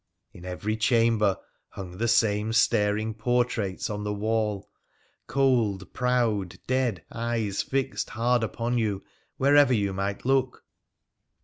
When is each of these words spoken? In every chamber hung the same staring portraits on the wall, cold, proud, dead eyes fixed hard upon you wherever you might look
In 0.33 0.45
every 0.45 0.77
chamber 0.77 1.37
hung 1.69 1.99
the 1.99 2.07
same 2.07 2.53
staring 2.53 3.13
portraits 3.13 3.87
on 3.87 4.03
the 4.03 4.11
wall, 4.15 4.67
cold, 5.27 5.93
proud, 5.93 6.57
dead 6.65 7.05
eyes 7.11 7.61
fixed 7.61 8.09
hard 8.09 8.41
upon 8.43 8.79
you 8.79 9.03
wherever 9.37 9.73
you 9.75 9.93
might 9.93 10.25
look 10.25 10.65